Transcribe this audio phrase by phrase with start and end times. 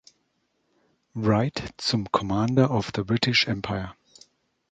[1.13, 3.93] Wright zum Commander of the British Empire.